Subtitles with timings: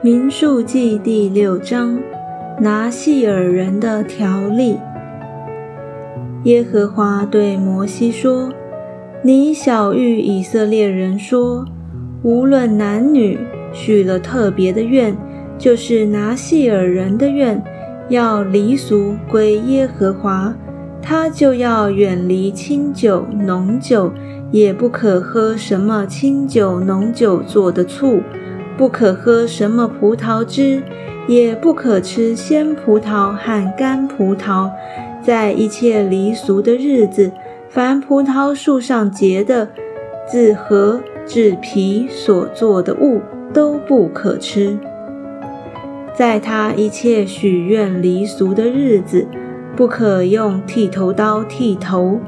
[0.00, 1.98] 民数记第六章，
[2.60, 4.78] 拿细尔人的条例。
[6.44, 8.52] 耶和华对摩西说
[9.22, 11.64] ：“你小谕以色列人说，
[12.22, 13.40] 无论男女，
[13.72, 15.16] 许了特别的愿，
[15.58, 17.60] 就是拿细尔人的愿，
[18.08, 20.54] 要离俗归耶和华，
[21.02, 24.12] 他就要远离清酒、浓酒，
[24.52, 28.20] 也不可喝什么清酒、浓酒做的醋。”
[28.78, 30.80] 不可喝什么葡萄汁，
[31.26, 34.70] 也不可吃鲜葡萄和干葡萄。
[35.20, 37.32] 在一切离俗的日子，
[37.68, 39.68] 凡葡萄树上结的、
[40.30, 43.20] 自核制皮所做的物，
[43.52, 44.78] 都不可吃。
[46.14, 49.26] 在他一切许愿离俗的日子，
[49.74, 52.20] 不可用剃头刀剃头，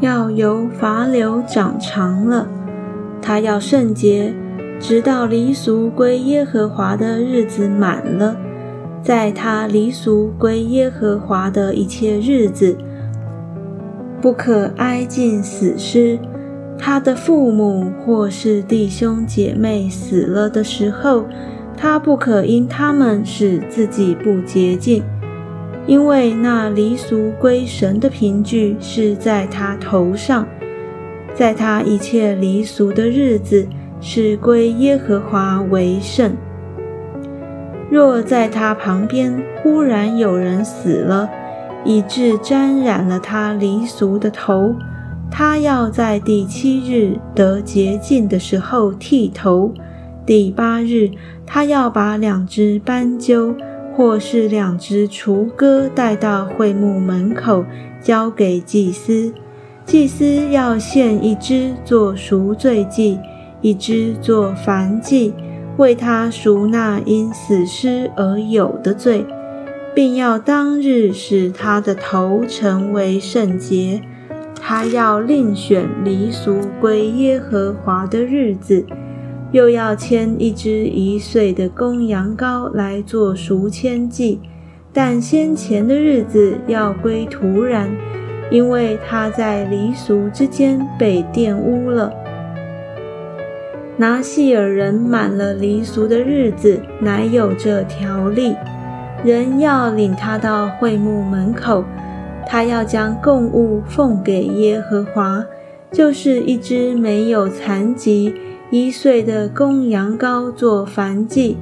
[0.00, 2.48] 要由发流长长了。
[3.20, 4.32] 他要圣洁。
[4.80, 8.34] 直到离俗归耶和华的日子满了，
[9.02, 12.74] 在他离俗归耶和华的一切日子，
[14.22, 16.18] 不可挨近死尸。
[16.78, 21.26] 他的父母或是弟兄姐妹死了的时候，
[21.76, 25.02] 他不可因他们使自己不洁净，
[25.86, 30.48] 因为那离俗归神的凭据是在他头上，
[31.34, 33.68] 在他一切离俗的日子。
[34.00, 36.32] 是归耶和华为圣。
[37.90, 41.28] 若在他旁边忽然有人死了，
[41.84, 44.74] 以致沾染了他离俗的头，
[45.30, 49.72] 他要在第七日得洁净的时候剃头。
[50.24, 51.10] 第八日，
[51.44, 53.54] 他要把两只斑鸠
[53.96, 57.64] 或是两只雏鸽带到会幕门口，
[58.00, 59.32] 交给祭司。
[59.84, 63.18] 祭司要献一只做赎罪祭。
[63.60, 65.34] 一只做燔祭，
[65.76, 69.24] 为他赎那因死尸而有的罪，
[69.94, 74.02] 并要当日使他的头成为圣洁。
[74.62, 78.84] 他要另选离俗归耶和华的日子，
[79.52, 84.38] 又要牵一只一岁的公羊羔来做赎愆祭。
[84.92, 87.88] 但先前的日子要归土壤，
[88.50, 92.12] 因为他在离俗之间被玷污了。
[94.00, 98.56] 拿细尔人满了离俗的日子，乃有这条例：
[99.22, 101.84] 人要领他到会幕门口，
[102.46, 105.44] 他要将供物奉给耶和华，
[105.92, 108.34] 就是一只没有残疾
[108.70, 111.58] 一岁的公羊羔做燔祭，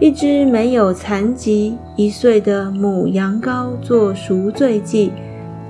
[0.00, 5.12] 一只没有残疾一岁的母羊羔做赎罪祭，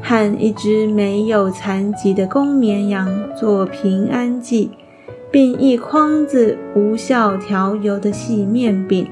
[0.01, 4.71] 和一只没有残疾的公绵羊做平安祭。
[5.35, 9.09] 并一筐子无效调油的细面饼，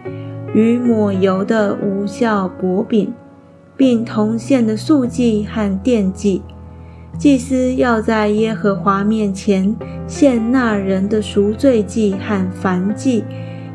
[0.55, 3.13] 与抹油的无效薄饼，
[3.77, 6.41] 并铜线的素祭和奠祭。
[7.19, 9.75] 祭司要在耶和华面前
[10.07, 13.25] 献那人的赎罪祭和燔祭，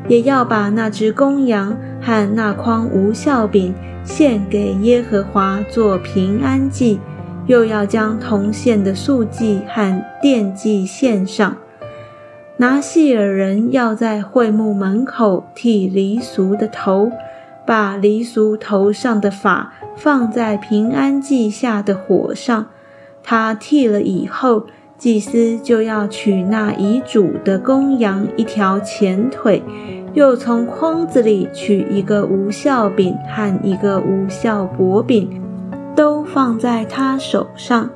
[0.08, 6.98] 也要把那只公羊和那筐无效饼献给耶和华做平安祭，
[7.46, 11.54] 又要将铜线的素祭和奠祭献上。
[12.60, 17.08] 拿细尔人要在会幕门口剃黎俗的头，
[17.64, 22.66] 把黎俗头上的发放在平安祭下的火上。
[23.22, 29.62] 他剃了以后，祭司就要取那遗嘱的公羊一条前腿，
[30.12, 35.40] 又从筐子里取一个无效饼和一个无效薄饼，
[35.94, 37.88] 都放在他手上。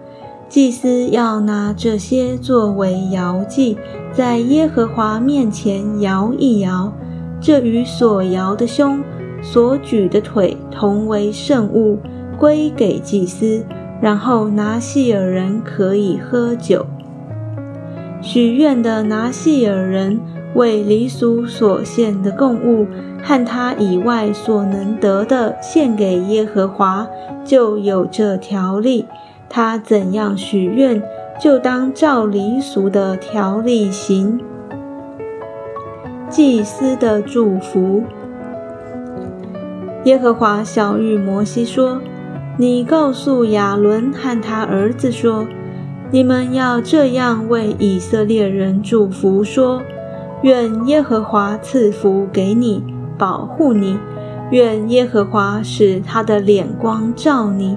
[0.53, 3.79] 祭司要拿这些作为摇祭，
[4.13, 6.93] 在耶和华面前摇一摇，
[7.41, 9.03] 这与所摇的胸、
[9.41, 11.99] 所举的腿同为圣物，
[12.39, 13.65] 归给祭司。
[14.03, 16.85] 然后拿细尔人可以喝酒。
[18.21, 20.21] 许愿的拿细尔人
[20.55, 22.87] 为离俗所献的供物，
[23.23, 27.09] 和他以外所能得的，献给耶和华，
[27.43, 29.07] 就有这条例。
[29.55, 31.03] 他怎样许愿，
[31.39, 34.41] 就当照离俗的条例行。
[36.31, 38.03] 祭司的祝福。
[40.05, 42.01] 耶和华小谕摩西说
[42.57, 45.47] ：“你告诉亚伦和他儿子说，
[46.11, 49.83] 你们要这样为以色列人祝福说：
[50.41, 52.83] 愿耶和华赐福给你，
[53.19, 53.99] 保护你；
[54.51, 57.77] 愿耶和华使他的脸光照你。”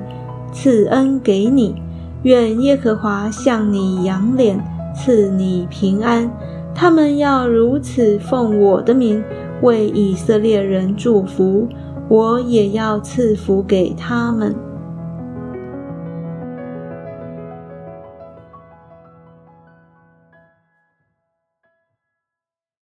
[0.55, 1.75] 赐恩给你，
[2.23, 4.57] 愿耶和华向你扬脸，
[4.95, 6.31] 赐你平安。
[6.73, 9.21] 他们要如此奉我的名
[9.61, 11.67] 为以色列人祝福，
[12.07, 14.55] 我也要赐福给他们。